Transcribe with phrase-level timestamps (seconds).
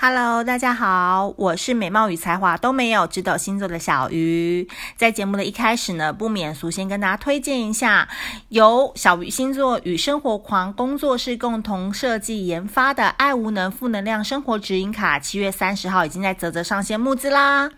[0.00, 4.68] Hello，大家好，我是美貌与才华都没有，只懂星座的小鱼。
[4.96, 8.08] 在节目的一开始呢，不免俗先跟大家推荐一下，
[8.50, 17.68] 由小鱼星座与生活狂工作室共同设计研发的“爱无能负能量生活指引卡”，七月三十号已经在泽泽上线募资啦！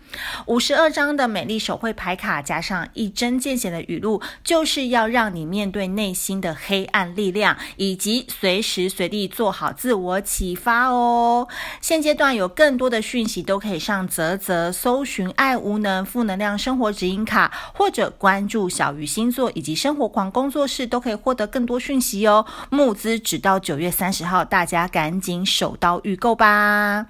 [0.45, 11.47] 五十二张的美丽手绘牌卡，加上一针见血的语录，就是要让你面对内心的黑暗力量，以及随时随地做好自我启发哦。
[11.81, 22.45] 现阶段有更多的讯息都可以上泽泽搜寻“爱无能负能量生活指引卡”，或者关注小鱼星座以及生活狂工作室，都可以获得更多讯息哦。
[22.69, 27.07] 募资只到九月三十号，大家赶紧手刀预购吧。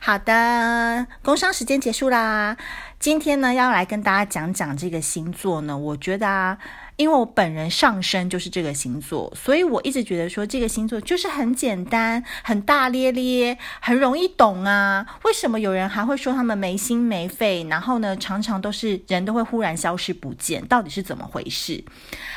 [0.00, 2.56] 好的，工商时间结束啦。
[3.04, 6.56] 今天呢，要来跟大家讲讲这个星座呢，我觉得啊。
[6.96, 15.04] 因为我本人上升就是这个星座，所以我一直觉得说这个星座就是很简单、很大咧咧、很容易懂啊。
[15.24, 17.66] 为什么有人还会说他们没心没肺？
[17.68, 21.84] 然后呢，常常都是人都会忽然消失不见，到底是怎么回事？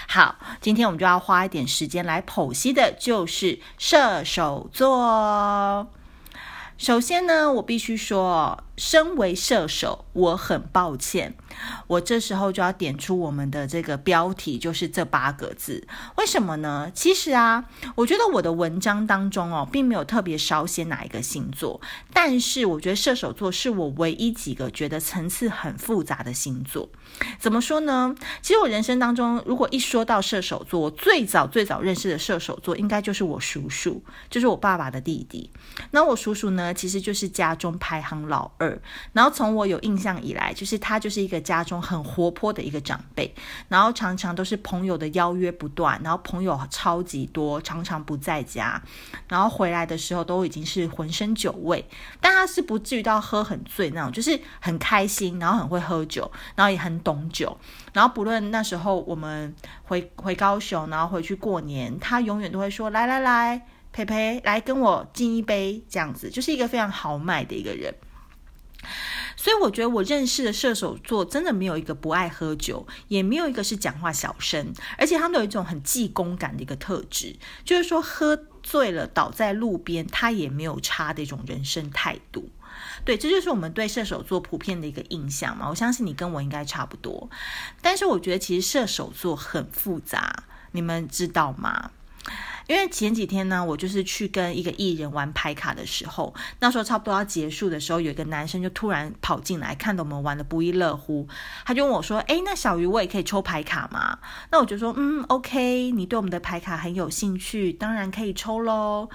[0.10, 5.88] 好，今天我们就要花一点时间来剖析的，就是射手座。
[6.78, 8.66] 首先呢，我必须说。
[8.78, 11.36] 身为射手，我很抱歉，
[11.88, 15.88] 我这时候就要点出我们的这个标题，就是这八个字。
[16.16, 16.92] 为什么呢？
[16.94, 21.82] 其实啊，我觉得我的文章当中哦，并没有特别少写哪一个星座，
[22.14, 26.88] 但是我觉得射手座是我唯一几个觉得层次很复杂的星座。
[27.40, 28.14] 怎么说呢？
[28.44, 35.50] 其实我人生当中，如果一说到射手座，我最早最早认识的射手座，应该就是我叔叔，就是我爸爸的弟弟。
[35.90, 38.67] 那我叔叔呢，其实就是家中排行老二。
[39.14, 43.34] 然后从我有印象以来，就是他就是一个家中很活泼的一个长辈，
[43.68, 48.82] 然后常常都是朋友的邀约不断，然后朋友超级多，常常不在家，
[49.28, 51.86] 然后回来的时候都已经是浑身酒味，
[52.22, 57.58] 但他是不至于到喝很醉那种，就是很开心，然后很会喝酒，然后也很懂酒，
[57.94, 59.54] 然后不论那时候我们
[59.84, 67.94] 回回高雄，然后回去过年，他永远都会说，来来来，培培来跟我敬一杯，这样子，就是一个非常豪迈的一个人。
[69.36, 82.50] 所以我觉得我认识的射手座真的没有一个不爱喝酒，也没有一个是讲话小声，而且他们有一种很济公感的一个特质，就是说喝醉了倒在路边，他也没有差的一种人生态度。
[83.06, 85.68] 对，这就是我们对射手座普遍的一个印象嘛。
[85.70, 87.30] 我相信你跟我应该差不多，
[87.82, 91.92] 但是我觉得其实射手座很复杂，你们知道吗？
[92.68, 101.28] 因为前几天呢，我就是去跟一个艺人玩牌卡的时候，那时候差不多要结束的时候，有一个男生就突然跑进来，看到我们玩得不亦乐乎，
[101.66, 104.20] 他就问我说：“诶，那小鱼我也可以抽牌卡吗？”
[104.52, 109.10] 那我就说：“嗯，OK，你对我们的牌卡很有兴趣，当然可以抽喽。”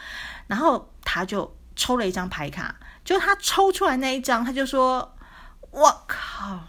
[0.49, 5.15] 然后他就抽了一张牌卡，就他抽出来那一张，他就说
[5.71, 6.61] ：“我靠，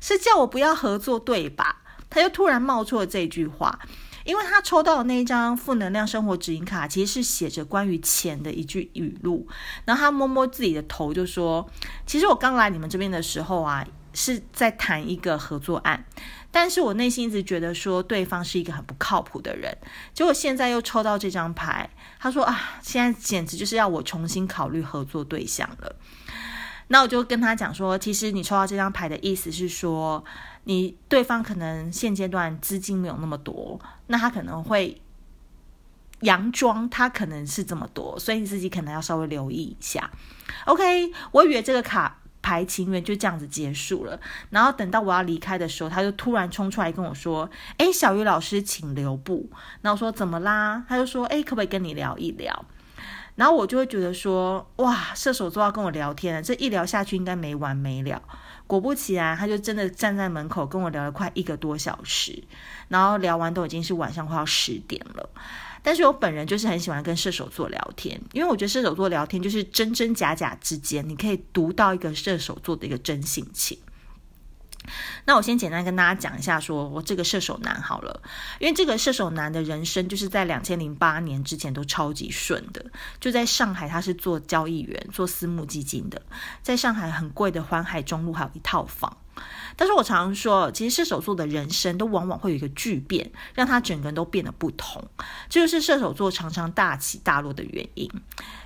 [0.00, 3.78] 是叫我不要合作对吧？”他就突然冒出了这句话。
[4.24, 9.46] 因为他抽到的那一张负能量生活指引卡，其实是写着关于钱的一句语录。
[9.84, 11.68] 然后他摸摸自己的头，就说
[12.06, 16.04] ：“其实我刚来你们这边的时候啊，是在谈一个合作案，
[16.50, 19.76] 但是我内心一直觉得说对方是一个很不靠谱的人。
[20.12, 21.88] 结果现在又抽到这张牌，
[22.20, 25.96] 他说啊，现在简直就是要我重新考虑合作对象了。
[26.92, 30.24] 那我就跟他讲说，其实你抽到这张牌的意思是说。”
[30.64, 35.02] 你对方可能现阶段资金没有那么多，那他可能会
[36.20, 40.08] 佯装他可能是这么多，所以你自己可能要稍微留意一下。
[40.66, 44.20] OK，我以为这个卡牌情缘就这样子结束了，
[44.50, 49.50] 然后等到我要离开的时候，他就突然冲出来跟我说：“诶，小鱼老师，请留步。”
[49.82, 52.64] 然后说：“怎么啦？”他就说：“诶，可不可以跟你聊一聊？”
[53.34, 58.22] 然后我就会觉得说：“哇，射手座要跟我聊天了，这一聊下去应该没完没了。”
[58.66, 62.42] 果不其然，他就真的站在门口跟我聊了快一个多小时，
[62.88, 65.28] 然后聊完都已经是晚上快要十点了。
[65.82, 73.76] 但是我本人就是很喜欢跟射手座聊天，因为我觉得射手座聊天就是真真假假之间，你可以读到一个射手座的一个真性情。
[75.24, 78.22] 那我先简单跟大家讲一下，说我这个射手男好了，
[78.58, 82.84] 因为这个射手男的人生就是在两千零八年之前都超级顺的，
[83.20, 86.20] 就在上海他是做交易员，做私募基金的，
[86.62, 89.16] 在上海很贵的环海中路还有一套房。
[89.76, 95.02] 但是我常常说，其实射手座的人生都往往会有一个巨变，让他整个人都变得不同，
[95.48, 98.10] 这就是射手座常常大起大落的原因。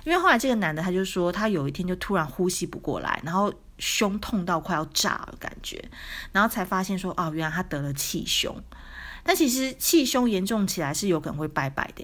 [0.03, 3.53] 因为后来这个男的他就说，他有一天就突然呼吸不过来，然后。
[3.77, 5.83] 胸痛到快要炸了感觉，
[6.31, 8.55] 然后才发现说哦，原来他得了气胸。
[9.23, 12.03] 但其实气胸严重起来是有可能会拜拜的，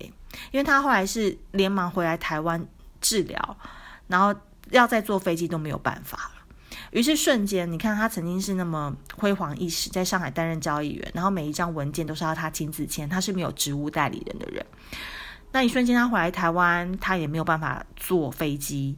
[0.52, 2.68] 因为他后来是连忙回来台湾
[3.00, 3.58] 治疗，
[4.08, 4.38] 然后
[4.72, 6.32] 要再坐飞机都没有办法了。
[6.92, 14.64] 于是瞬间，你看他曾经是那么辉煌一时，在上海担任交易员，然后每一张文件都是要他亲自签，他是没有职务代理人的人。
[15.54, 18.98] 那一瞬间他回来台湾，他也没有办法坐飞机，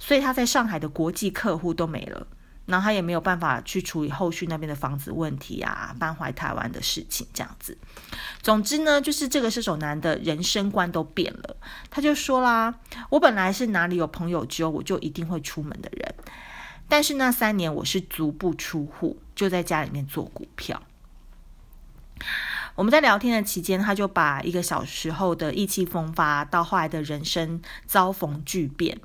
[0.00, 2.26] 所以他在上海的国际客户都没了，
[2.66, 7.78] 然后他也没有办法去处理后续那边的房子问题啊，搬回台湾的事情这样子。
[8.42, 11.56] 总之呢，就是这个射手男的人生观都变了，
[11.90, 12.74] 他就说啦
[13.10, 16.14] ：“我本来是哪里有朋友揪，我就一定会出门的人。”
[16.88, 20.82] 但是那三年我是足不出户，就在家里面做股票。
[22.74, 28.98] 我们在聊天的期间，他就把一个小时候的意气风发，到后来的人生遭逢巨变，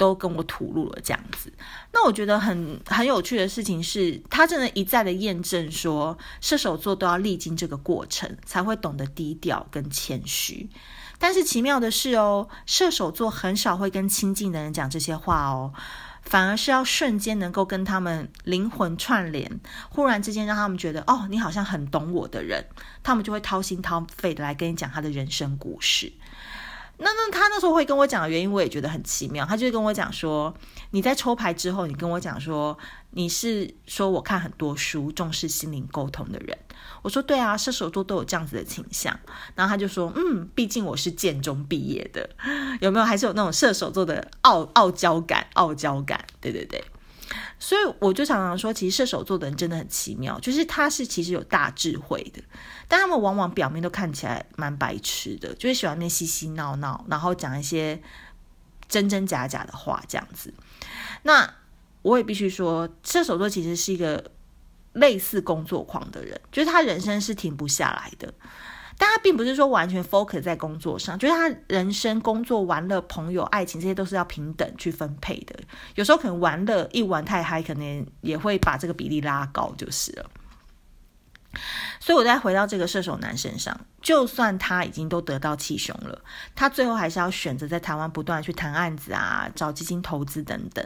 [0.00, 1.52] 都跟我吐露了这样子。
[1.92, 10.70] 那我觉得很很有趣的事情是，他真的一再的验证说，射手座都要历经这个过程，才会懂得低调跟谦虚。
[11.18, 15.74] 但是奇妙的是哦，射手座很少会跟亲近的人讲这些话哦。
[16.22, 19.60] 反而是要瞬间能够跟他们灵魂串联，
[19.90, 22.64] 忽然之间让他们觉得哦，你好像很懂我的人，
[23.02, 26.10] 他们就会掏心掏肺的来跟你讲他的人生故事。
[27.02, 29.44] 那那他那时候会跟我讲的原因，我也觉得很奇妙。
[29.46, 30.54] 他就是跟我讲说，
[30.90, 32.76] 你在抽牌之后，你跟我讲说
[33.10, 36.56] 你是说我看很多书，重视心灵沟通的人。
[37.02, 39.18] 我说对啊，射手座都有这样子的倾向。
[39.54, 42.28] 然后他就说，嗯，毕竟我是建中毕业的，
[42.80, 43.04] 有没有？
[43.04, 46.24] 还是有那种射手座的傲傲娇感，傲娇感。
[46.40, 46.84] 对对对。
[47.58, 52.42] 所以我就常常说，其实射手座的人真的很奇妙，就是他是其实有大智慧的，
[52.88, 58.02] 但他们往往表面都看起来蛮白痴的，就是喜欢那嬉嬉闹闹，然后讲一些
[58.88, 60.52] 真真假假的话这样子。
[61.22, 61.54] 那
[62.02, 64.32] 我也必须说，射手座其实是一个
[64.94, 68.32] 类似工作狂的人，就是他人生是停不下来的。
[69.02, 75.58] 但他并不是说完全 focus 在工作上，就是他人生、工作、玩乐、朋友、爱情这些都是要平等去分配的。
[75.94, 80.30] 有时候可能玩乐一玩太嗨，可能也会把这个比例拉高，就是了。
[82.02, 86.18] 所以，我再回到这个射手男身上，就算他已经都得到气胸了，
[86.54, 90.82] 他最后还是要选择在台湾不断去谈案子啊，找基金投资等等。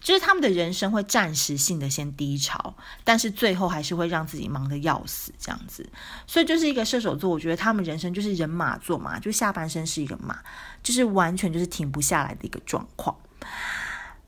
[0.00, 2.74] 就是他们的人生会暂时性的先低潮，
[3.04, 5.88] 但是最后还是会让自己忙得要死这样子。
[6.26, 10.40] 所以，就是一个射手座，我觉得他们人生就是人马座嘛，就下半身是一个马，
[10.82, 13.16] 就是完全就是停不下来的一个状况。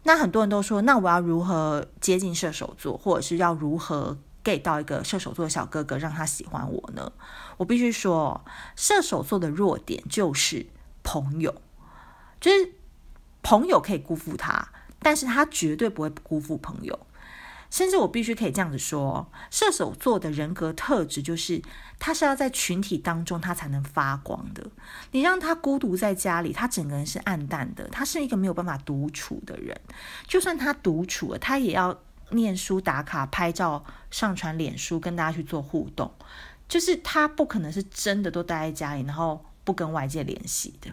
[0.05, 4.17] 那很多人都说，那我要如何接近射手座，或者是要如何？
[4.43, 7.13] 给到一个射手座的小哥哥，让他喜欢我呢？
[7.59, 8.45] 我必须说，
[8.75, 10.67] 射手座的弱点就是
[11.03, 11.61] 朋友，
[12.41, 12.73] 就是
[13.43, 17.07] 朋友可以辜负他，但是他绝对不会辜负朋友。
[17.71, 21.63] 甚至我必须可以这样子说，射手座的人格特质就是，
[22.01, 24.67] 他是要在群体当中他才能发光的。
[25.13, 29.81] 你让他孤独在家里，他整个人是暗淡的，他是一个没有办法独处的人。
[30.27, 31.97] 就算他独处了，他也要。
[32.31, 36.13] 念书、打卡、拍照、上传脸书，跟大家去做互动，
[36.69, 40.91] 就是他不可能是真的都待在家里，然后不跟外界联系的。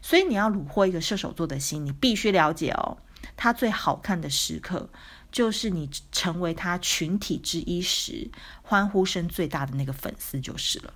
[0.00, 2.96] 所以你要虏获一个射手座的心，你必须了解哦，
[3.36, 4.88] 他最好看的时刻，
[5.30, 8.30] 就是你成为他群体之一时，
[8.62, 10.94] 欢呼声最大的那个粉丝就是了。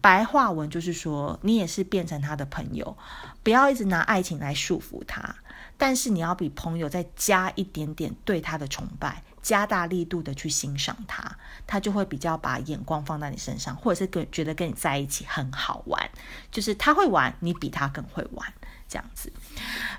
[0.00, 2.96] 白话文就是说，你也是变成他的朋友，
[3.42, 5.36] 不要一直拿爱情来束缚他。
[5.78, 16.10] 但是你要比朋友再加一点点对他的崇拜，加大力度的去欣赏他，他就会比较把眼光放在你身上，或者是跟觉得跟你在一起很好玩，
[16.50, 18.52] 就是他会玩，你比他更会玩。
[18.88, 19.32] 这样子，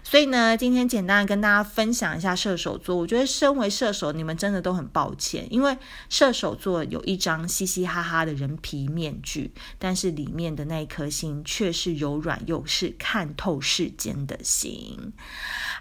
[0.02, 2.96] 所以呢，今天简单的跟大家分享一下射手座。
[2.96, 5.78] 我觉得身为射手，你们真的都很抱歉，因为
[6.10, 15.12] 射手座有一张嘻嘻哈哈的人皮面具，但是里面的那一颗心却是柔软又是看透世间的心。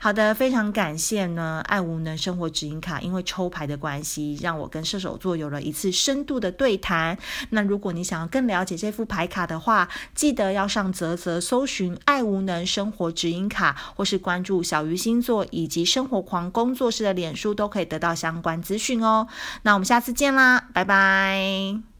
[0.00, 7.16] 好的，非常感谢呢，爱无能生活指引卡，因为抽牌的关系，让我跟射手座有了一次深度的对谈。
[7.50, 19.28] 那如果你想要更了解这副牌卡的话，记得要上泽泽搜寻爱无能生活指引卡，或是关注小鱼星座以及生活狂工作室的脸书，都可以得到相关资讯哦。
[19.62, 21.95] 那我们下次见啦，拜拜。